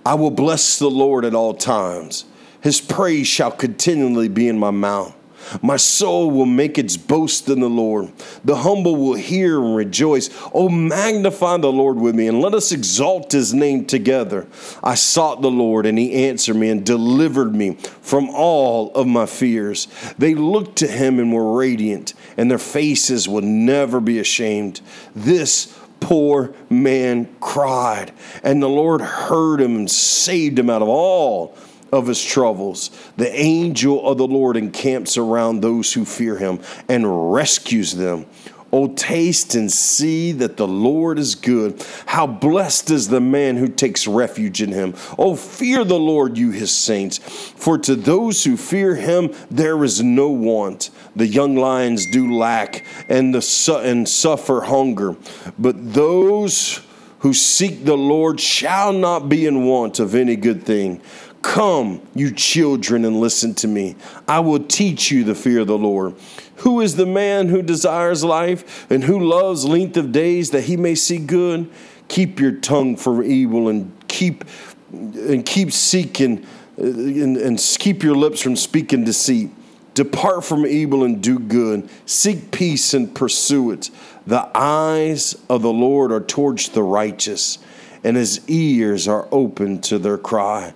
I 0.05 0.13
will 0.13 0.31
bless 0.31 0.77
the 0.79 0.89
Lord 0.89 1.25
at 1.25 1.33
all 1.33 1.53
times. 1.53 2.25
His 2.63 2.79
praise 2.79 3.27
shall 3.27 3.51
continually 3.51 4.29
be 4.29 4.47
in 4.47 4.57
my 4.57 4.71
mouth. 4.71 5.13
My 5.61 5.75
soul 5.75 6.31
will 6.31 6.45
make 6.45 6.77
its 6.77 6.95
boast 6.95 7.49
in 7.49 7.59
the 7.59 7.69
Lord. 7.69 8.13
The 8.45 8.55
humble 8.55 8.95
will 8.95 9.15
hear 9.15 9.61
and 9.61 9.75
rejoice. 9.75 10.29
Oh, 10.53 10.69
magnify 10.69 11.57
the 11.57 11.73
Lord 11.73 11.97
with 11.97 12.15
me 12.15 12.29
and 12.29 12.39
let 12.39 12.53
us 12.53 12.71
exalt 12.71 13.33
his 13.33 13.53
name 13.53 13.83
together. 13.83 14.47
I 14.81 14.95
sought 14.95 15.41
the 15.41 15.51
Lord 15.51 15.85
and 15.85 15.97
he 15.97 16.25
answered 16.25 16.55
me 16.55 16.69
and 16.69 16.85
delivered 16.85 17.53
me 17.53 17.75
from 18.01 18.29
all 18.29 18.93
of 18.93 19.07
my 19.07 19.25
fears. 19.25 19.89
They 20.17 20.33
looked 20.33 20.77
to 20.77 20.87
him 20.87 21.19
and 21.19 21.33
were 21.33 21.57
radiant, 21.57 22.13
and 22.37 22.49
their 22.49 22.57
faces 22.57 23.27
would 23.27 23.43
never 23.43 23.99
be 23.99 24.19
ashamed. 24.19 24.79
This 25.13 25.77
poor 25.99 26.53
man 26.69 27.35
cried, 27.41 28.13
and 28.41 28.63
the 28.63 28.69
Lord 28.69 29.01
heard 29.01 29.59
him 29.59 29.75
and 29.75 29.91
saved 29.91 30.57
him 30.57 30.69
out 30.69 30.81
of 30.81 30.87
all 30.87 31.57
of 31.93 32.07
his 32.07 32.23
troubles. 32.23 32.89
The 33.17 33.31
angel 33.39 34.05
of 34.09 34.17
the 34.17 34.27
Lord 34.27 34.57
encamps 34.57 35.15
around 35.15 35.61
those 35.61 35.93
who 35.93 36.05
fear 36.05 36.37
him 36.37 36.59
and 36.89 37.31
rescues 37.31 37.93
them. 37.93 38.25
Oh, 38.71 38.87
taste 38.87 39.53
and 39.53 39.71
see 39.71 40.31
that 40.31 40.57
the 40.57 40.67
Lord 40.67 41.19
is 41.19 41.35
good. 41.35 41.85
How 42.07 42.25
blessed 42.25 42.89
is 42.89 43.07
the 43.07 43.21
man 43.21 43.57
who 43.57 43.67
takes 43.67 44.07
refuge 44.07 44.63
in 44.63 44.71
him. 44.71 44.95
Oh, 45.19 45.35
fear 45.35 45.83
the 45.83 45.99
Lord, 45.99 46.39
you 46.39 46.49
his 46.49 46.71
saints. 46.73 47.19
For 47.19 47.77
to 47.77 47.95
those 47.95 48.43
who 48.43 48.57
fear 48.57 48.95
him, 48.95 49.31
there 49.51 49.83
is 49.83 50.01
no 50.01 50.29
want. 50.29 50.89
The 51.15 51.27
young 51.27 51.55
lions 51.55 52.07
do 52.07 52.35
lack 52.35 52.83
and, 53.07 53.35
the 53.35 53.43
su- 53.43 53.77
and 53.77 54.09
suffer 54.09 54.61
hunger, 54.61 55.15
but 55.59 55.93
those 55.93 56.81
who 57.19 57.33
seek 57.33 57.85
the 57.85 57.95
Lord 57.95 58.39
shall 58.39 58.91
not 58.91 59.29
be 59.29 59.45
in 59.45 59.65
want 59.65 59.99
of 59.99 60.15
any 60.15 60.35
good 60.35 60.63
thing. 60.63 60.99
Come, 61.43 62.01
you 62.15 62.31
children, 62.31 63.05
and 63.05 63.19
listen 63.19 63.53
to 63.55 63.67
me. 63.67 63.95
I 64.27 64.39
will 64.39 64.63
teach 64.63 65.11
you 65.11 65.23
the 65.23 65.35
fear 65.35 65.59
of 65.59 65.67
the 65.67 65.77
Lord. 65.77 66.15
Who 66.57 66.81
is 66.81 66.95
the 66.95 67.05
man 67.05 67.49
who 67.49 67.61
desires 67.61 68.23
life 68.23 68.89
and 68.89 69.03
who 69.03 69.19
loves 69.19 69.65
length 69.65 69.97
of 69.97 70.11
days 70.11 70.51
that 70.51 70.63
he 70.63 70.77
may 70.77 70.95
see 70.95 71.17
good? 71.17 71.69
Keep 72.07 72.39
your 72.39 72.53
tongue 72.53 72.95
from 72.95 73.23
evil 73.23 73.67
and 73.67 73.91
keep 74.07 74.45
and 74.91 75.45
keep 75.45 75.71
seeking 75.71 76.45
uh, 76.79 76.83
and, 76.85 77.37
and 77.37 77.57
keep 77.77 78.03
your 78.03 78.15
lips 78.15 78.41
from 78.41 78.55
speaking 78.55 79.03
deceit. 79.03 79.51
Depart 79.95 80.45
from 80.45 80.65
evil 80.65 81.03
and 81.03 81.21
do 81.21 81.37
good. 81.37 81.89
Seek 82.05 82.51
peace 82.51 82.93
and 82.93 83.13
pursue 83.13 83.71
it. 83.71 83.89
The 84.25 84.49
eyes 84.57 85.35
of 85.49 85.61
the 85.61 85.73
Lord 85.73 86.11
are 86.11 86.21
towards 86.21 86.69
the 86.69 86.83
righteous, 86.83 87.59
and 88.03 88.15
his 88.15 88.47
ears 88.49 89.07
are 89.07 89.27
open 89.31 89.81
to 89.81 89.99
their 89.99 90.17
cry. 90.17 90.73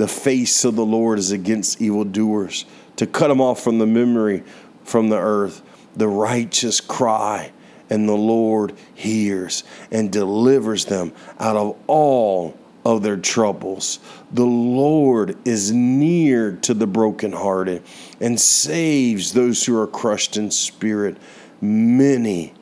The 0.00 0.08
face 0.08 0.64
of 0.64 0.76
the 0.76 0.86
Lord 0.86 1.18
is 1.18 1.30
against 1.30 1.82
evildoers, 1.82 2.64
to 2.96 3.06
cut 3.06 3.28
them 3.28 3.42
off 3.42 3.62
from 3.62 3.78
the 3.78 3.86
memory 3.86 4.42
from 4.82 5.10
the 5.10 5.18
earth. 5.18 5.60
The 5.94 6.08
righteous 6.08 6.80
cry, 6.80 7.52
and 7.90 8.08
the 8.08 8.16
Lord 8.16 8.72
hears 8.94 9.62
and 9.90 10.10
delivers 10.10 10.86
them 10.86 11.12
out 11.38 11.56
of 11.56 11.76
all 11.86 12.56
of 12.82 13.02
their 13.02 13.18
troubles. 13.18 14.00
The 14.32 14.46
Lord 14.46 15.36
is 15.44 15.70
near 15.70 16.52
to 16.62 16.72
the 16.72 16.86
brokenhearted 16.86 17.82
and 18.22 18.40
saves 18.40 19.34
those 19.34 19.66
who 19.66 19.78
are 19.78 19.86
crushed 19.86 20.38
in 20.38 20.50
spirit. 20.50 21.18
Many 21.60 22.54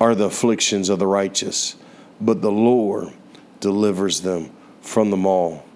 are 0.00 0.14
the 0.14 0.24
afflictions 0.24 0.88
of 0.88 0.98
the 0.98 1.06
righteous, 1.06 1.76
but 2.22 2.40
the 2.40 2.50
Lord 2.50 3.12
delivers 3.60 4.22
them 4.22 4.50
from 4.80 5.10
them 5.10 5.26
all 5.26 5.66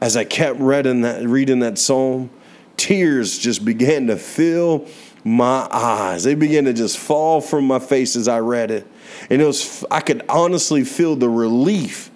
as 0.00 0.16
I 0.16 0.24
kept 0.24 0.60
reading 0.60 1.02
that, 1.02 1.26
reading 1.26 1.60
that 1.60 1.78
psalm, 1.78 2.30
tears 2.76 3.38
just 3.38 3.64
began 3.64 4.06
to 4.06 4.16
fill 4.16 4.86
my 5.24 5.68
eyes. 5.70 6.24
They 6.24 6.34
began 6.34 6.64
to 6.64 6.72
just 6.72 6.98
fall 6.98 7.40
from 7.40 7.66
my 7.66 7.78
face 7.78 8.16
as 8.16 8.26
I 8.26 8.40
read 8.40 8.70
it. 8.70 8.86
And 9.28 9.42
it 9.42 9.44
was 9.44 9.84
I 9.90 10.00
could 10.00 10.24
honestly 10.28 10.84
feel 10.84 11.16
the 11.16 11.28
relief 11.28 12.10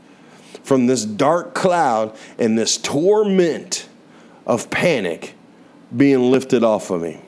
from 0.63 0.87
this 0.87 1.05
dark 1.05 1.55
cloud 1.55 2.17
and 2.39 2.59
this 2.59 2.79
torment 2.79 3.89
of 4.47 4.71
panic 4.71 5.35
being 5.95 6.31
lifted 6.31 6.65
off 6.65 6.91
of 6.91 7.03
me. 7.03 7.21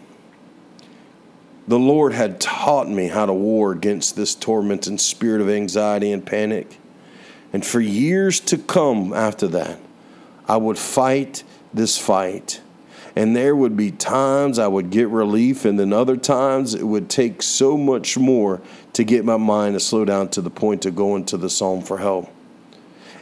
The 1.69 1.79
Lord 1.79 2.13
had 2.13 2.41
taught 2.41 2.89
me 2.89 3.09
how 3.09 3.27
to 3.27 3.33
war 3.33 3.73
against 3.73 4.17
this 4.17 4.35
tormenting 4.35 4.99
spirit 4.99 5.41
of 5.41 5.49
anxiety 5.49 6.13
and 6.13 6.25
panic. 6.25 6.79
And 7.53 7.67
for 7.67 7.81
years 7.81 8.41
to 8.41 8.59
come 8.59 9.13
after 9.13 9.49
that, 9.49 9.81
I 10.49 10.57
would 10.57 10.79
fight 10.79 11.43
this 11.75 11.99
fight. 11.99 12.61
And 13.15 13.35
there 13.35 13.57
would 13.57 13.77
be 13.77 13.91
times 13.91 14.59
I 14.59 14.69
would 14.69 14.91
get 14.91 15.09
relief, 15.09 15.65
and 15.65 15.79
then 15.79 15.93
other 15.93 16.19
times 16.19 16.75
it 16.75 16.85
would 16.85 17.09
take 17.09 17.43
so 17.43 17.77
much 17.79 18.19
more 18.19 18.61
to 18.93 19.05
get 19.05 19.25
my 19.25 19.39
mind 19.39 19.75
to 19.75 19.81
slow 19.81 20.05
down 20.05 20.29
to 20.31 20.43
the 20.43 20.51
point 20.51 20.85
of 20.85 20.95
going 20.95 21.25
to 21.27 21.39
the 21.39 21.49
Psalm 21.49 21.81
for 21.81 21.97
help. 21.97 22.31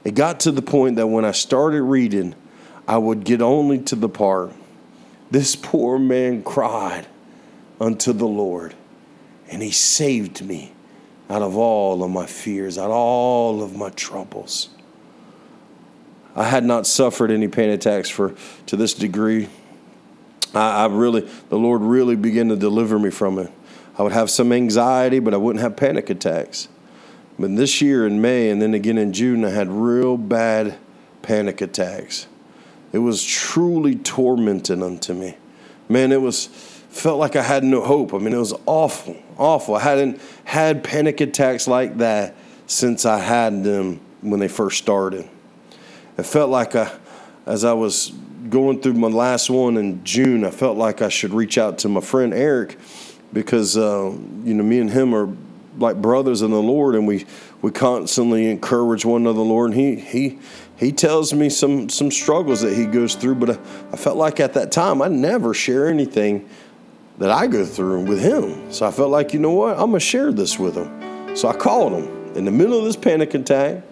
It 0.03 0.17
got 0.17 0.41
to 0.41 0.51
the 0.51 0.63
point 0.63 0.97
that 0.97 1.07
when 1.07 1.25
I 1.25 1.31
started 1.31 1.83
reading, 1.83 2.35
I 2.89 2.99
would 2.99 3.25
get 3.25 3.41
only 3.41 3.79
to 3.81 3.97
the 3.97 4.09
part, 4.09 4.53
This 5.31 5.57
poor 5.57 5.99
man 5.99 6.43
cried 6.43 7.07
unto 7.81 8.13
the 8.13 8.27
Lord, 8.27 8.75
and 9.49 9.63
he 9.63 9.71
saved 9.71 10.45
me 10.45 10.73
out 11.31 11.43
of 11.43 11.57
all 11.57 12.05
of 12.05 12.11
my 12.11 12.27
fears, 12.27 12.79
out 12.79 12.91
of 12.91 12.97
all 12.97 13.63
of 13.63 13.77
my 13.77 13.91
troubles. 13.91 14.69
I 16.37 16.45
had 16.45 16.65
not 16.65 16.87
suffered 16.87 17.31
any 17.31 17.49
panic 17.49 17.77
attacks 17.77 18.09
for 18.09 18.35
to 18.67 18.77
this 18.77 18.95
degree. 18.95 19.49
I, 20.55 20.85
I 20.85 20.87
really, 20.87 21.29
the 21.49 21.59
Lord 21.59 21.83
really 21.83 22.17
began 22.17 22.49
to 22.49 22.57
deliver 22.57 22.99
me 22.99 23.11
from 23.11 23.39
it. 23.39 23.53
I 23.97 24.03
would 24.03 24.13
have 24.13 24.31
some 24.31 24.53
anxiety, 24.53 25.21
but 25.21 25.35
I 25.35 25.37
wouldn't 25.37 25.63
have 25.63 25.77
panic 25.77 26.11
attacks. 26.11 26.69
But 27.39 27.57
this 27.57 27.81
year 27.81 28.07
in 28.07 28.21
May 28.21 28.51
and 28.51 28.61
then 28.61 28.75
again 28.75 28.99
in 28.99 29.13
June, 29.13 29.45
I 29.45 29.51
had 29.51 29.69
real 29.71 30.17
bad 30.17 30.77
panic 31.23 31.61
attacks. 31.61 32.27
It 32.93 32.99
was 32.99 33.25
truly 33.25 33.97
tormenting 33.97 34.83
unto 34.83 35.15
me. 35.15 35.37
Man, 35.89 36.13
it 36.13 36.21
was 36.21 36.47
felt 36.47 37.19
like 37.19 37.35
I 37.37 37.43
had 37.43 37.65
no 37.65 37.83
hope. 37.83 38.15
I 38.15 38.19
mean, 38.19 38.33
it 38.33 38.39
was 38.39 38.55
awful, 38.67 39.17
awful. 39.37 39.75
I 39.75 39.81
hadn't 39.81 40.21
had 40.45 40.85
panic 40.85 41.21
attacks 41.21 41.67
like 41.67 41.99
that 41.99 42.37
since 42.67 43.05
I 43.05 43.19
had 43.19 43.65
them 43.65 44.01
when 44.21 44.41
they 44.41 44.49
first 44.49 44.79
started 44.79 45.29
it 46.17 46.25
felt 46.25 46.51
like 46.51 46.75
I, 46.77 46.91
as 47.47 47.65
I 47.65 47.73
was 47.73 48.13
going 48.49 48.81
through 48.81 48.95
my 48.95 49.09
last 49.09 49.51
one 49.51 49.77
in 49.77 50.05
June, 50.05 50.45
I 50.45 50.51
felt 50.51 50.77
like 50.77 51.03
I 51.03 51.09
should 51.09 51.33
reach 51.33 51.59
out 51.59 51.79
to 51.79 51.89
my 51.89 52.01
friend 52.01 52.33
Eric 52.33 52.79
because 53.33 53.77
uh, 53.77 54.13
you 54.45 54.55
know 54.55 54.63
me 54.63 54.79
and 54.79 54.91
him 54.91 55.15
are 55.15 55.29
like 55.79 56.01
brothers 56.01 56.43
in 56.43 56.51
the 56.51 56.63
Lord, 56.63 56.95
and 56.95 57.07
we 57.07 57.27
we 57.63 57.71
constantly 57.71 58.51
encourage 58.51 59.05
one 59.05 59.23
another, 59.23 59.41
Lord. 59.41 59.73
And 59.73 59.81
he 59.81 59.97
he 59.97 60.39
he 60.77 60.93
tells 60.93 61.35
me 61.35 61.51
some 61.51 61.89
some 61.89 62.11
struggles 62.11 62.61
that 62.61 62.75
he 62.75 62.87
goes 62.87 63.15
through, 63.15 63.37
but 63.37 63.51
I, 63.51 63.59
I 63.93 63.97
felt 63.97 64.17
like 64.17 64.41
at 64.41 64.55
that 64.55 64.73
time 64.73 65.03
I 65.03 65.09
never 65.09 65.53
share 65.53 65.89
anything 65.89 66.49
that 67.19 67.31
I 67.31 67.47
go 67.47 67.65
through 67.65 68.07
with 68.07 68.21
him. 68.21 68.73
So 68.73 68.87
I 68.87 68.91
felt 68.91 69.11
like 69.11 69.33
you 69.33 69.41
know 69.41 69.53
what, 69.53 69.73
I'm 69.79 69.87
gonna 69.87 70.01
share 70.01 70.33
this 70.33 70.59
with 70.59 70.77
him. 70.77 71.37
So 71.37 71.49
I 71.49 71.57
called 71.57 71.93
him 71.93 72.37
in 72.37 72.45
the 72.45 72.51
middle 72.51 72.79
of 72.79 72.85
this 72.85 72.97
panic 72.97 73.35
attack 73.35 73.83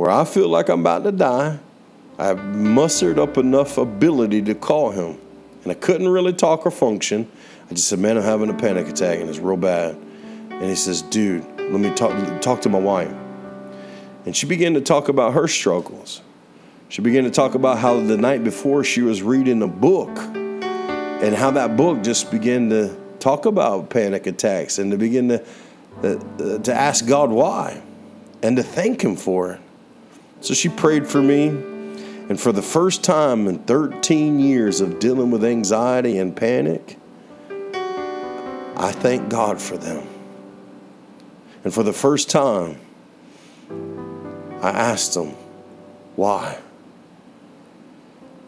where 0.00 0.10
I 0.10 0.24
feel 0.24 0.48
like 0.48 0.70
I'm 0.70 0.80
about 0.80 1.04
to 1.04 1.12
die, 1.12 1.58
I've 2.18 2.42
mustered 2.42 3.18
up 3.18 3.36
enough 3.36 3.76
ability 3.76 4.40
to 4.44 4.54
call 4.54 4.92
him. 4.92 5.20
And 5.62 5.70
I 5.70 5.74
couldn't 5.74 6.08
really 6.08 6.32
talk 6.32 6.64
or 6.64 6.70
function. 6.70 7.30
I 7.70 7.74
just 7.74 7.86
said, 7.86 7.98
Man, 7.98 8.16
I'm 8.16 8.22
having 8.22 8.48
a 8.48 8.54
panic 8.54 8.88
attack 8.88 9.20
and 9.20 9.28
it's 9.28 9.38
real 9.38 9.58
bad. 9.58 9.96
And 10.48 10.62
he 10.62 10.74
says, 10.74 11.02
Dude, 11.02 11.44
let 11.58 11.80
me 11.80 11.92
talk, 11.94 12.40
talk 12.40 12.62
to 12.62 12.70
my 12.70 12.78
wife. 12.78 13.12
And 14.24 14.34
she 14.34 14.46
began 14.46 14.72
to 14.72 14.80
talk 14.80 15.10
about 15.10 15.34
her 15.34 15.46
struggles. 15.46 16.22
She 16.88 17.02
began 17.02 17.24
to 17.24 17.30
talk 17.30 17.54
about 17.54 17.76
how 17.76 18.00
the 18.00 18.16
night 18.16 18.42
before 18.42 18.82
she 18.84 19.02
was 19.02 19.22
reading 19.22 19.60
a 19.60 19.68
book 19.68 20.08
and 20.16 21.34
how 21.34 21.50
that 21.50 21.76
book 21.76 22.02
just 22.02 22.30
began 22.30 22.70
to 22.70 22.96
talk 23.18 23.44
about 23.44 23.90
panic 23.90 24.26
attacks 24.26 24.78
and 24.78 24.92
to 24.92 24.96
begin 24.96 25.28
to, 25.28 25.44
uh, 26.02 26.58
to 26.60 26.72
ask 26.72 27.06
God 27.06 27.28
why 27.28 27.82
and 28.42 28.56
to 28.56 28.62
thank 28.62 29.04
Him 29.04 29.14
for 29.14 29.52
it. 29.52 29.60
So 30.40 30.54
she 30.54 30.68
prayed 30.68 31.06
for 31.06 31.22
me. 31.22 31.48
And 31.48 32.40
for 32.40 32.52
the 32.52 32.62
first 32.62 33.02
time 33.02 33.48
in 33.48 33.58
13 33.58 34.38
years 34.38 34.80
of 34.80 35.00
dealing 35.00 35.30
with 35.30 35.44
anxiety 35.44 36.18
and 36.18 36.34
panic, 36.34 36.96
I 38.76 38.92
thank 38.92 39.28
God 39.28 39.60
for 39.60 39.76
them. 39.76 40.06
And 41.64 41.74
for 41.74 41.82
the 41.82 41.92
first 41.92 42.30
time, 42.30 42.78
I 44.62 44.70
asked 44.70 45.14
them, 45.14 45.34
why? 46.16 46.58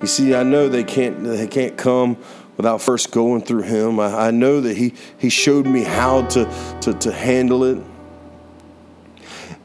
You 0.01 0.07
see, 0.07 0.35
I 0.35 0.43
know 0.43 0.69
they 0.69 0.85
can't, 0.85 1.25
they 1.25 1.47
can't 1.47 1.77
come 1.77 2.17
without 2.57 2.81
first 2.81 3.11
going 3.11 3.43
through 3.43 3.63
him. 3.63 3.99
I, 3.99 4.29
I 4.29 4.31
know 4.31 4.61
that 4.61 4.77
he, 4.77 4.95
he 5.19 5.29
showed 5.29 5.67
me 5.67 5.83
how 5.83 6.23
to, 6.29 6.79
to, 6.83 6.95
to 6.95 7.13
handle 7.13 7.65
it. 7.65 7.83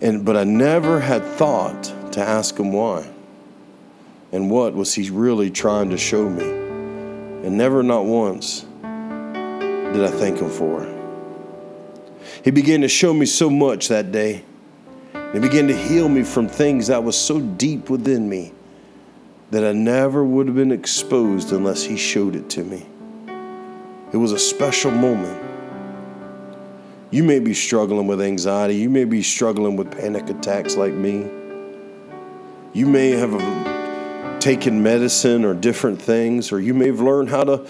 And, 0.01 0.25
but 0.25 0.35
I 0.35 0.43
never 0.43 0.99
had 0.99 1.23
thought 1.23 1.93
to 2.17 2.27
ask 2.27 2.57
him 2.57 2.73
why. 2.73 3.07
And 4.31 4.49
what 4.49 4.73
was 4.73 4.93
he 4.93 5.09
really 5.11 5.51
trying 5.51 5.91
to 5.91 5.97
show 5.97 6.27
me? 6.27 6.43
And 6.43 7.57
never, 7.57 7.83
not 7.83 8.05
once, 8.05 8.61
did 8.81 10.03
I 10.03 10.09
thank 10.09 10.39
Him 10.39 10.49
for. 10.49 10.85
He 12.43 12.51
began 12.51 12.81
to 12.81 12.87
show 12.87 13.13
me 13.13 13.27
so 13.27 13.49
much 13.49 13.87
that 13.87 14.11
day. 14.11 14.43
He 15.31 15.39
began 15.39 15.67
to 15.67 15.77
heal 15.77 16.09
me 16.09 16.23
from 16.23 16.47
things 16.47 16.87
that 16.87 17.03
was 17.03 17.15
so 17.15 17.39
deep 17.39 17.89
within 17.89 18.27
me 18.27 18.51
that 19.51 19.63
I 19.63 19.71
never 19.71 20.25
would 20.25 20.47
have 20.47 20.55
been 20.55 20.71
exposed 20.71 21.53
unless 21.53 21.83
He 21.83 21.97
showed 21.97 22.35
it 22.35 22.49
to 22.51 22.63
me. 22.63 22.85
It 24.11 24.17
was 24.17 24.31
a 24.31 24.39
special 24.39 24.91
moment. 24.91 25.43
You 27.11 27.23
may 27.23 27.39
be 27.39 27.53
struggling 27.53 28.07
with 28.07 28.21
anxiety. 28.21 28.75
You 28.75 28.89
may 28.89 29.05
be 29.05 29.21
struggling 29.21 29.75
with 29.75 29.91
panic 29.91 30.29
attacks 30.29 30.75
like 30.75 30.93
me. 30.93 31.29
You 32.77 32.85
may 32.85 33.09
have 33.09 33.33
um, 33.33 34.39
taken 34.39 34.83
medicine 34.83 35.43
or 35.43 35.55
different 35.55 35.99
things, 35.99 36.51
or 36.51 36.59
you 36.59 36.75
may 36.75 36.85
have 36.85 36.99
learned 36.99 37.27
how 37.27 37.43
to, 37.43 37.67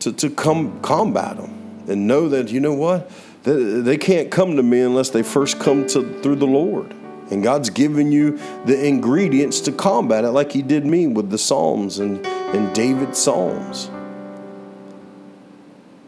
to, 0.00 0.12
to 0.12 0.28
come 0.28 0.80
combat 0.80 1.36
them 1.36 1.84
and 1.86 2.08
know 2.08 2.28
that, 2.30 2.48
you 2.48 2.58
know 2.58 2.74
what? 2.74 3.08
They, 3.44 3.52
they 3.52 3.96
can't 3.96 4.28
come 4.28 4.56
to 4.56 4.62
me 4.64 4.80
unless 4.80 5.10
they 5.10 5.22
first 5.22 5.60
come 5.60 5.86
to, 5.86 6.20
through 6.20 6.34
the 6.34 6.48
Lord. 6.48 6.92
And 7.30 7.44
God's 7.44 7.70
given 7.70 8.10
you 8.10 8.40
the 8.64 8.84
ingredients 8.84 9.60
to 9.60 9.72
combat 9.72 10.24
it, 10.24 10.30
like 10.30 10.50
He 10.50 10.62
did 10.62 10.84
me 10.84 11.06
with 11.06 11.30
the 11.30 11.38
Psalms 11.38 12.00
and, 12.00 12.26
and 12.26 12.74
David's 12.74 13.20
Psalms. 13.20 13.88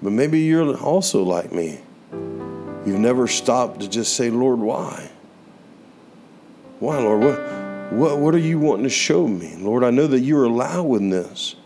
But 0.02 0.10
maybe 0.10 0.40
you're 0.40 0.76
also 0.78 1.22
like 1.22 1.52
me. 1.52 1.78
You've 2.10 2.98
never 2.98 3.28
stopped 3.28 3.82
to 3.82 3.88
just 3.88 4.16
say, 4.16 4.30
Lord, 4.30 4.58
why? 4.58 5.12
Why, 6.80 6.98
Lord? 6.98 7.22
What, 7.22 7.61
what, 7.96 8.18
what 8.18 8.34
are 8.34 8.38
you 8.38 8.58
wanting 8.58 8.84
to 8.84 8.90
show 8.90 9.26
me? 9.26 9.56
Lord, 9.56 9.84
I 9.84 9.90
know 9.90 10.06
that 10.06 10.20
you're 10.20 10.44
allowing 10.44 11.10
this 11.10 11.56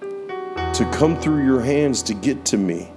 to 0.00 0.90
come 0.92 1.18
through 1.20 1.44
your 1.44 1.60
hands 1.60 2.02
to 2.04 2.14
get 2.14 2.44
to 2.46 2.56
me 2.56 2.90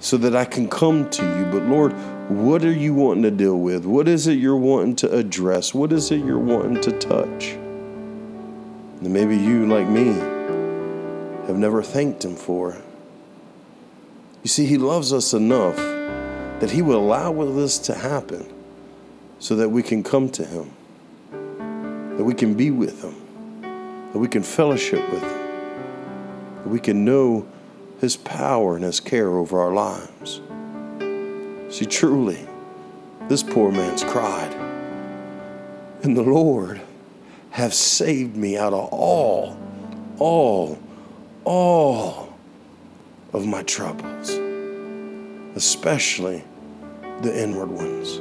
so 0.00 0.16
that 0.16 0.34
I 0.34 0.44
can 0.44 0.68
come 0.68 1.08
to 1.10 1.22
you. 1.22 1.44
But 1.46 1.62
Lord, 1.68 1.92
what 2.28 2.64
are 2.64 2.72
you 2.72 2.92
wanting 2.92 3.22
to 3.22 3.30
deal 3.30 3.58
with? 3.58 3.84
What 3.84 4.08
is 4.08 4.26
it 4.26 4.32
you're 4.34 4.56
wanting 4.56 4.96
to 4.96 5.16
address? 5.16 5.72
What 5.72 5.92
is 5.92 6.10
it 6.10 6.24
you're 6.24 6.38
wanting 6.38 6.80
to 6.82 6.98
touch? 6.98 7.50
And 7.50 9.12
maybe 9.12 9.36
you, 9.36 9.66
like 9.66 9.88
me, 9.88 10.06
have 11.46 11.56
never 11.56 11.82
thanked 11.82 12.24
Him 12.24 12.36
for 12.36 12.74
it. 12.74 12.84
You 14.42 14.48
see, 14.48 14.66
He 14.66 14.78
loves 14.78 15.12
us 15.12 15.32
enough 15.32 15.76
that 15.76 16.70
He 16.70 16.82
will 16.82 16.98
allow 16.98 17.32
this 17.44 17.78
to 17.80 17.94
happen 17.94 18.52
so 19.38 19.56
that 19.56 19.68
we 19.68 19.82
can 19.82 20.02
come 20.02 20.28
to 20.30 20.44
Him, 20.44 20.70
that 22.16 22.24
we 22.24 22.34
can 22.34 22.54
be 22.54 22.70
with 22.70 23.02
Him, 23.02 23.14
that 24.12 24.18
we 24.18 24.28
can 24.28 24.42
fellowship 24.42 25.00
with 25.10 25.22
Him, 25.22 26.56
that 26.56 26.68
we 26.68 26.78
can 26.78 27.04
know 27.04 27.46
His 28.00 28.16
power 28.16 28.76
and 28.76 28.84
His 28.84 29.00
care 29.00 29.30
over 29.30 29.60
our 29.60 29.72
lives. 29.72 30.40
See, 31.74 31.86
truly, 31.86 32.46
this 33.28 33.42
poor 33.42 33.72
man's 33.72 34.04
cried, 34.04 34.52
and 36.02 36.16
the 36.16 36.22
Lord 36.22 36.82
have 37.50 37.72
saved 37.72 38.36
me 38.36 38.58
out 38.58 38.72
of 38.72 38.92
all, 38.92 39.56
all, 40.18 40.78
all 41.44 42.34
of 43.32 43.46
my 43.46 43.62
troubles, 43.62 44.30
especially 45.56 46.44
the 47.22 47.42
inward 47.42 47.70
ones. 47.70 48.16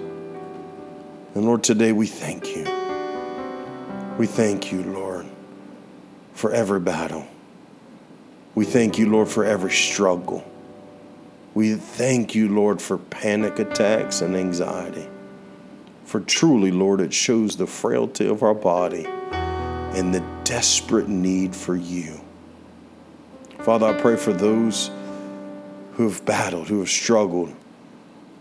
And 1.34 1.46
Lord, 1.46 1.64
today 1.64 1.92
we 1.92 2.08
thank 2.08 2.56
you. 2.56 2.81
We 4.18 4.28
thank 4.28 4.72
you, 4.72 4.84
Lord, 4.84 5.26
for 6.34 6.52
every 6.52 6.80
battle. 6.80 7.26
We 8.54 8.66
thank 8.66 8.98
you, 9.00 9.10
Lord, 9.10 9.30
for 9.30 9.46
every 9.46 9.72
struggle. 9.72 10.44
We 11.54 11.76
thank 11.76 12.36
you, 12.36 12.50
Lord, 12.50 12.82
for 12.82 12.98
panic 12.98 13.60
attacks 13.60 14.22
and 14.22 14.36
anxiety. 14.36 15.08
For 16.06 16.20
truly, 16.20 16.72
Lord, 16.72 17.00
it 17.00 17.14
shows 17.14 17.56
the 17.56 17.68
frailty 17.68 18.28
of 18.28 18.44
our 18.44 18.54
body 18.54 19.06
and 19.06 20.14
the 20.14 20.24
desperate 20.44 21.08
need 21.08 21.56
for 21.56 21.76
you. 21.76 22.20
Father, 23.60 23.88
I 23.88 24.00
pray 24.00 24.18
for 24.18 24.34
those 24.34 24.92
who 25.94 26.10
have 26.10 26.26
battled, 26.26 26.68
who 26.68 26.80
have 26.80 26.90
struggled, 26.90 27.54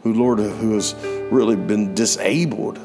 who, 0.03 0.15
Lord, 0.15 0.41
who 0.41 0.75
has 0.75 0.95
really 1.31 1.57
been 1.57 1.95
disabled 1.95 2.81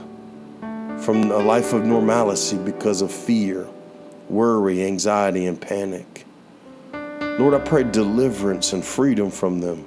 from 1.00 1.32
a 1.32 1.38
life 1.38 1.74
of 1.74 1.86
normalcy 1.86 2.58
because 2.58 3.02
of 3.02 3.12
fear, 3.12 3.68
worry, 4.30 4.84
anxiety, 4.84 5.46
and 5.46 5.60
panic. 5.60 6.26
Lord, 7.38 7.54
I 7.54 7.60
pray 7.60 7.84
deliverance 7.84 8.74
and 8.74 8.84
freedom 8.84 9.30
from 9.30 9.60
them. 9.60 9.86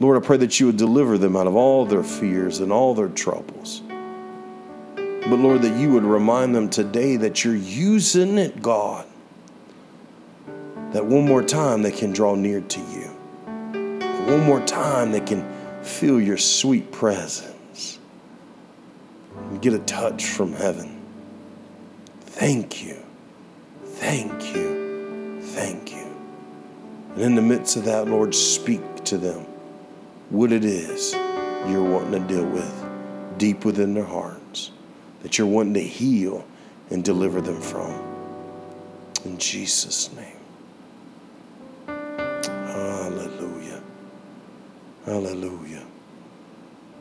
Lord, 0.00 0.22
I 0.22 0.26
pray 0.26 0.36
that 0.38 0.58
you 0.60 0.66
would 0.66 0.76
deliver 0.76 1.18
them 1.18 1.36
out 1.36 1.46
of 1.46 1.56
all 1.56 1.84
their 1.84 2.02
fears 2.02 2.60
and 2.60 2.72
all 2.72 2.94
their 2.94 3.08
troubles. 3.08 3.82
But 4.96 5.38
Lord, 5.38 5.62
that 5.62 5.78
you 5.78 5.90
would 5.92 6.04
remind 6.04 6.54
them 6.54 6.70
today 6.70 7.16
that 7.16 7.44
you're 7.44 7.54
using 7.54 8.38
it, 8.38 8.62
God, 8.62 9.06
that 10.92 11.04
one 11.04 11.26
more 11.26 11.42
time 11.42 11.82
they 11.82 11.92
can 11.92 12.12
draw 12.12 12.34
near 12.34 12.60
to 12.60 12.80
you. 12.80 13.14
One 14.26 14.44
more 14.44 14.60
time 14.60 15.12
they 15.12 15.20
can 15.20 15.46
feel 15.82 16.20
your 16.20 16.38
sweet 16.38 16.90
presence 16.92 17.57
and 19.48 19.62
get 19.62 19.72
a 19.72 19.78
touch 19.80 20.26
from 20.26 20.52
heaven. 20.52 21.00
Thank 22.20 22.84
you. 22.84 22.96
Thank 23.84 24.54
you. 24.54 25.40
Thank 25.42 25.92
you. 25.92 26.06
And 27.14 27.22
in 27.22 27.34
the 27.34 27.42
midst 27.42 27.76
of 27.76 27.84
that, 27.84 28.06
Lord, 28.06 28.34
speak 28.34 29.04
to 29.04 29.18
them 29.18 29.46
what 30.30 30.52
it 30.52 30.64
is 30.64 31.14
you're 31.66 31.82
wanting 31.82 32.12
to 32.12 32.34
deal 32.34 32.44
with 32.44 32.88
deep 33.38 33.64
within 33.64 33.94
their 33.94 34.04
hearts, 34.04 34.70
that 35.22 35.38
you're 35.38 35.46
wanting 35.46 35.74
to 35.74 35.82
heal 35.82 36.44
and 36.90 37.04
deliver 37.04 37.40
them 37.40 37.60
from. 37.60 37.92
In 39.24 39.38
Jesus' 39.38 40.10
name. 40.12 40.36
Hallelujah. 41.86 43.80
Hallelujah. 45.04 45.84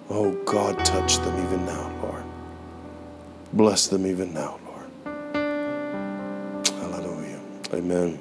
Oh, 0.10 0.32
God, 0.46 0.84
touch 0.86 1.18
them 1.18 1.46
even 1.46 1.66
now, 1.66 1.92
Lord. 2.02 2.24
Bless 3.54 3.88
them 3.88 4.06
even 4.06 4.34
now, 4.34 4.60
Lord. 4.66 5.16
Hallelujah. 6.66 7.40
Amen. 7.74 8.20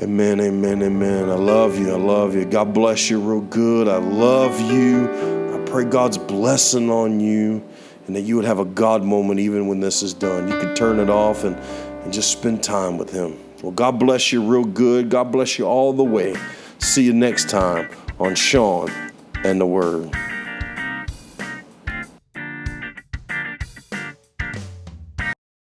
Amen, 0.00 0.40
amen, 0.40 0.82
amen. 0.82 1.30
I 1.30 1.34
love 1.34 1.78
you. 1.78 1.92
I 1.92 1.96
love 1.96 2.34
you. 2.34 2.44
God 2.44 2.74
bless 2.74 3.08
you 3.08 3.20
real 3.20 3.40
good. 3.40 3.88
I 3.88 3.98
love 3.98 4.60
you. 4.60 5.08
I 5.54 5.64
pray 5.66 5.84
God's 5.84 6.18
blessing 6.18 6.90
on 6.90 7.20
you 7.20 7.62
and 8.06 8.16
that 8.16 8.22
you 8.22 8.36
would 8.36 8.44
have 8.44 8.58
a 8.58 8.64
God 8.64 9.04
moment 9.04 9.40
even 9.40 9.68
when 9.68 9.80
this 9.80 10.02
is 10.02 10.12
done. 10.12 10.48
You 10.48 10.58
could 10.58 10.76
turn 10.76 10.98
it 10.98 11.08
off 11.08 11.44
and, 11.44 11.56
and 11.56 12.12
just 12.12 12.32
spend 12.32 12.62
time 12.62 12.98
with 12.98 13.10
Him. 13.10 13.38
Well, 13.62 13.72
God 13.72 13.98
bless 13.98 14.32
you 14.32 14.42
real 14.42 14.64
good. 14.64 15.08
God 15.08 15.32
bless 15.32 15.58
you 15.58 15.66
all 15.66 15.92
the 15.92 16.04
way. 16.04 16.36
See 16.78 17.04
you 17.04 17.12
next 17.12 17.48
time 17.48 17.88
on 18.18 18.34
Sean 18.34 18.90
and 19.44 19.60
the 19.60 19.66
Word. 19.66 20.14